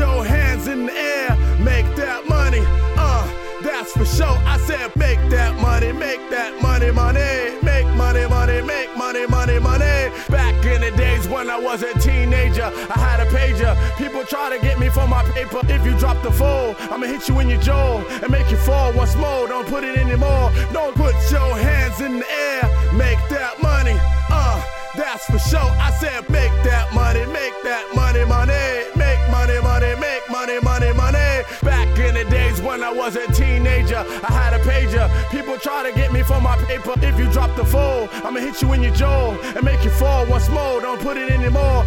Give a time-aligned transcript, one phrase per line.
[0.00, 2.64] your hands in the air, make that money.
[2.96, 3.22] Uh,
[3.62, 4.38] that's for sure.
[4.48, 9.58] I said, make that money, make that money, money, make money, money, make money, money,
[9.58, 10.10] money.
[10.30, 13.76] Back in the days when I was a teenager, I had a pager.
[13.98, 15.60] People try to get me for my paper.
[15.68, 18.94] If you drop the phone, I'ma hit you in your jaw and make you fall
[18.94, 19.46] once more.
[19.48, 20.50] Don't put it anymore.
[20.72, 22.62] Don't put your hands in the air,
[22.94, 23.98] make that money.
[24.30, 24.64] Uh,
[24.96, 25.70] that's for sure.
[25.88, 26.49] I said, make
[32.70, 35.10] when I was a teenager, I had a pager.
[35.32, 36.94] People try to get me for my paper.
[37.02, 40.24] If you drop the phone, I'ma hit you in your jaw and make you fall
[40.26, 40.80] once more.
[40.80, 41.84] Don't put it anymore.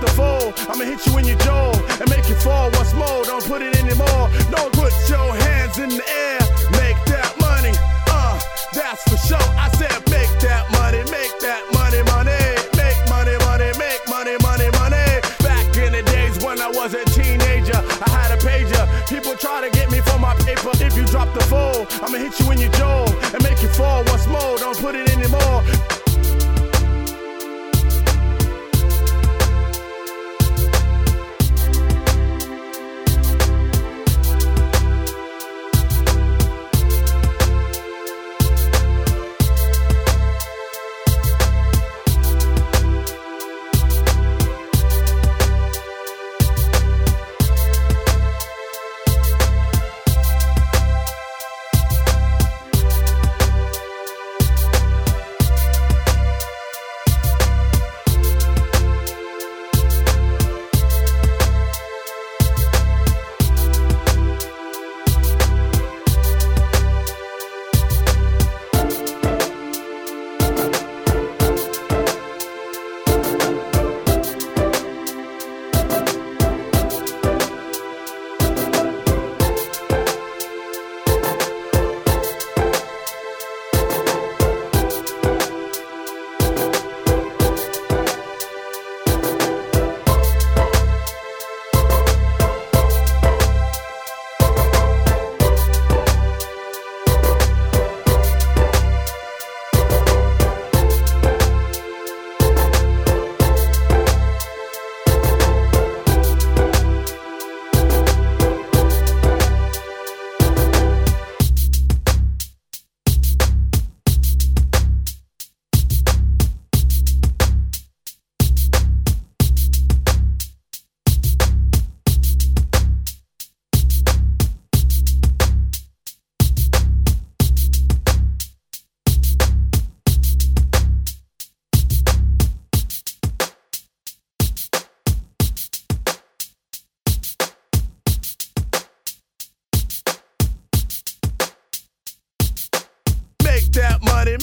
[0.00, 3.24] The fool, I'ma hit you in your jaw and make you fall once more.
[3.24, 4.28] Don't put it anymore.
[4.50, 6.40] Don't put your hands in the air,
[6.78, 7.74] make that money.
[8.06, 8.38] Uh,
[8.74, 9.48] that's for sure.
[9.56, 12.38] I said, make that money, make that money, money,
[12.76, 15.08] make money, money, make money, money, money.
[15.40, 18.84] Back in the days when I was a teenager, I had a pager.
[19.08, 20.70] People try to get me for my paper.
[20.78, 23.87] If you drop the fool, I'ma hit you in your jaw and make you fall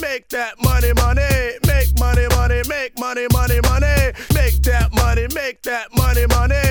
[0.01, 1.21] make that money, money,
[1.67, 6.64] make money, money, make money, money, money, make that money, make that money, money,